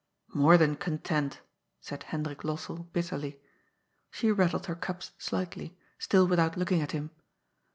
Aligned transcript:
"^ 0.35 0.35
More 0.35 0.57
than 0.57 0.77
content," 0.77 1.41
said 1.79 2.01
Hendrik 2.01 2.39
Lossell 2.41 2.91
bitterly. 2.91 3.39
She 4.09 4.31
rattled 4.31 4.65
her 4.65 4.73
cups 4.73 5.11
slightly, 5.19 5.77
still 5.99 6.25
without 6.27 6.57
looking 6.57 6.81
at 6.81 6.93
him. 6.93 7.11